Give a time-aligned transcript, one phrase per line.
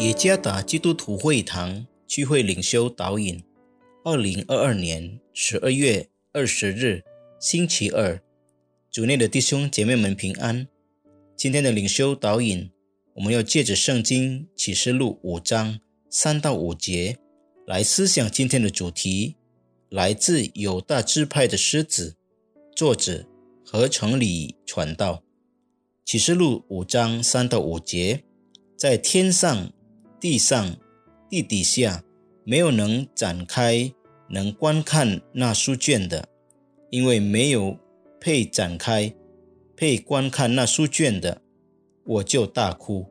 [0.00, 3.44] 耶加达基督徒会堂聚会领袖导引，
[4.02, 7.04] 二零二二年十二月二十日，
[7.38, 8.18] 星期二，
[8.90, 10.66] 主内的弟兄姐妹们平安。
[11.36, 12.70] 今天的领袖导引，
[13.16, 17.18] 我们要借着圣经启示录五章三到五节
[17.66, 19.36] 来思想今天的主题：
[19.90, 22.16] 来自犹大支派的狮子。
[22.74, 23.26] 作者
[23.66, 25.22] 何成礼传道。
[26.06, 28.24] 启示录五章三到五节，
[28.78, 29.70] 在天上。
[30.20, 30.76] 地上、
[31.30, 32.04] 地底下，
[32.44, 33.90] 没有能展开、
[34.28, 36.28] 能观看那书卷的，
[36.90, 37.78] 因为没有
[38.20, 39.14] 配展开、
[39.74, 41.40] 配观看那书卷的，
[42.04, 43.06] 我就大哭。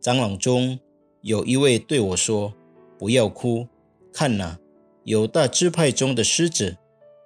[0.00, 0.80] 长老中
[1.20, 2.54] 有一位对我说
[2.98, 3.68] ：“不要哭，
[4.10, 4.58] 看哪，
[5.04, 6.78] 有大支派中的狮子，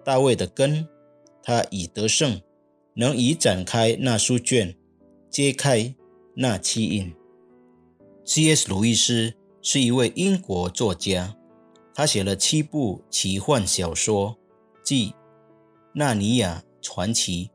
[0.04, 0.88] 大卫的根，
[1.40, 2.40] 他已得胜，
[2.94, 4.74] 能以展开那书卷，
[5.30, 5.94] 揭开
[6.34, 7.14] 那七印。”
[8.26, 8.70] C.S.
[8.70, 11.36] 路易斯是一位英国作家，
[11.94, 14.38] 他写了七部奇幻小说，
[14.82, 15.08] 即
[15.92, 17.46] 《纳尼亚传奇》。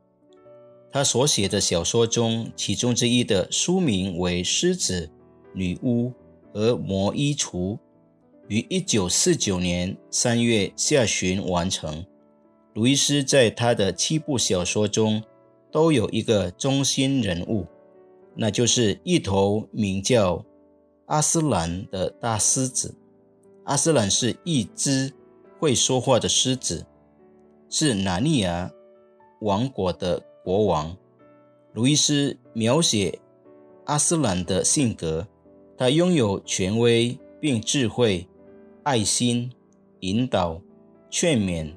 [0.92, 5.10] 他所写的小说中，其中之一的书名为《狮子、
[5.56, 6.14] 女巫
[6.54, 7.76] 和魔衣橱》，
[8.48, 12.06] 于1949年3月下旬完成。
[12.76, 15.24] 路易斯在他的七部小说中
[15.72, 17.66] 都有一个中心人物，
[18.36, 20.46] 那就是一头名叫。
[21.10, 22.94] 阿斯兰的大狮子，
[23.64, 25.12] 阿斯兰是一只
[25.58, 26.86] 会说话的狮子，
[27.68, 28.72] 是纳尼亚
[29.42, 30.96] 王国的国王。
[31.74, 33.20] 路易斯描写
[33.86, 35.28] 阿斯兰的性格，
[35.76, 38.28] 他拥有权威并智慧、
[38.84, 39.52] 爱心、
[40.02, 40.62] 引导、
[41.10, 41.74] 劝勉、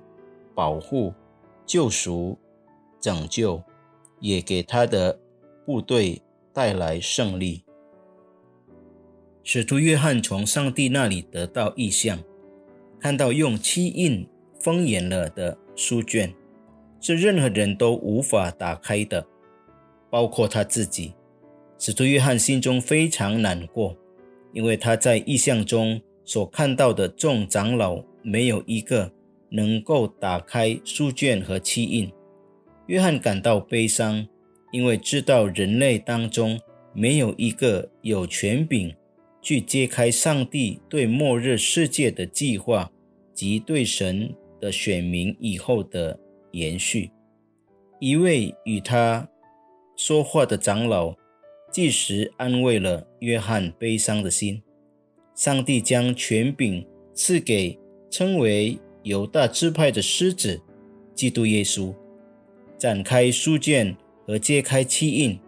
[0.55, 1.11] 保护、
[1.65, 2.37] 救赎、
[3.01, 3.63] 拯救，
[4.21, 5.19] 也给他的
[5.65, 6.21] 部队
[6.53, 7.65] 带来胜利。
[9.45, 12.23] 使徒约翰从上帝那里得到意象，
[13.01, 14.27] 看到用漆印
[14.61, 16.33] 封严了的书卷，
[17.01, 19.27] 是任何人都无法打开的，
[20.09, 21.13] 包括他自己。
[21.77, 23.97] 使徒约翰心中非常难过，
[24.53, 29.13] 因为他在意象中所看到的众长老没有一个
[29.49, 32.09] 能够打开书卷和漆印。
[32.87, 34.25] 约翰感到悲伤，
[34.71, 36.61] 因为知道人类当中
[36.95, 38.95] 没有一个有权柄。
[39.43, 42.91] 去揭开上帝对末日世界的计划
[43.35, 46.19] 及对神的选民以后的
[46.53, 47.11] 延续。
[47.99, 49.29] 一位与他
[49.97, 51.17] 说话的长老，
[51.73, 54.63] 即时安慰了约翰悲伤的心。
[55.35, 57.77] 上帝将权柄赐给
[58.11, 60.61] 称为犹大支派的狮子——
[61.17, 61.93] 基督耶稣，
[62.79, 65.39] 展开书卷和揭开七印。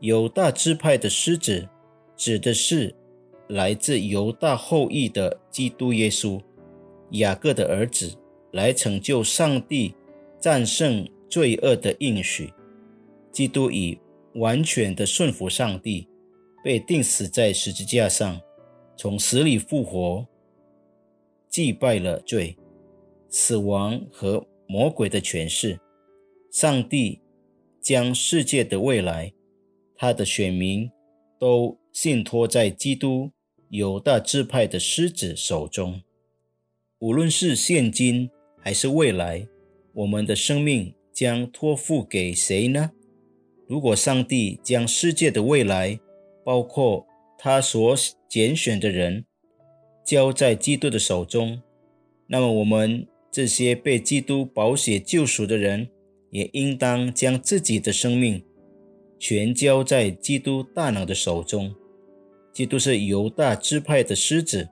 [0.00, 1.66] 犹大支派的狮子
[2.14, 2.94] 指的是。
[3.48, 6.40] 来自犹大后裔的基督耶稣，
[7.10, 8.16] 雅各的儿子，
[8.52, 9.94] 来成就上帝
[10.40, 12.52] 战胜罪恶的应许。
[13.30, 13.98] 基督以
[14.34, 16.08] 完全的顺服上帝，
[16.64, 18.40] 被钉死在十字架上，
[18.96, 20.26] 从死里复活，
[21.48, 22.56] 祭拜了罪、
[23.28, 25.78] 死亡和魔鬼的权势。
[26.50, 27.20] 上帝
[27.80, 29.32] 将世界的未来，
[29.96, 30.90] 他的选民
[31.42, 33.32] 都信托在基督。
[33.68, 36.02] 犹大支派的狮子手中，
[37.00, 38.30] 无论是现今
[38.60, 39.48] 还是未来，
[39.94, 42.92] 我们的生命将托付给谁呢？
[43.66, 45.98] 如果上帝将世界的未来，
[46.44, 47.06] 包括
[47.38, 47.96] 他所
[48.28, 49.24] 拣选的人，
[50.04, 51.62] 交在基督的手中，
[52.26, 55.88] 那么我们这些被基督保血救赎的人，
[56.30, 58.44] 也应当将自己的生命
[59.24, 61.72] 全交在基督大能的手中。
[62.52, 64.68] 基督是犹大支派的狮子，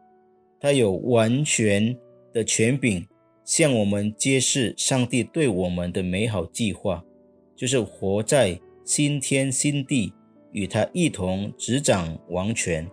[0.58, 1.96] 他有完全
[2.32, 3.06] 的权柄，
[3.44, 7.04] 向我们揭示上帝对我们的美好计划，
[7.54, 10.12] 就是活在新天新地，
[10.50, 12.90] 与他一同执掌王权。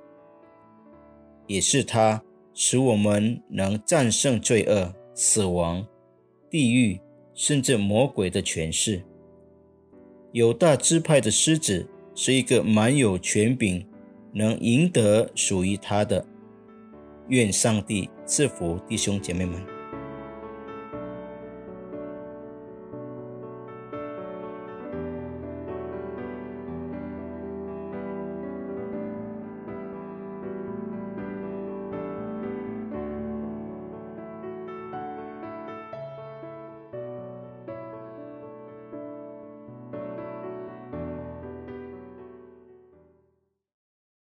[1.48, 2.22] 也是他
[2.54, 5.84] 使我们能战胜罪恶、死亡、
[6.52, 7.02] 地狱，
[7.34, 9.04] 甚至魔鬼的权势。
[10.38, 13.84] 有大支派的狮子是一个蛮有权柄。
[14.34, 16.24] 能赢得属于他的，
[17.30, 19.77] 愿上帝赐福弟兄姐妹们。